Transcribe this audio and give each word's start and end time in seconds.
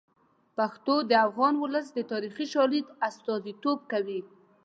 پښتو 0.57 0.95
د 1.09 1.11
افغان 1.27 1.53
ولس 1.59 1.87
د 1.93 1.99
تاریخي 2.11 2.45
شالید 2.53 2.87
استازیتوب 3.09 3.79
کوي. 3.91 4.19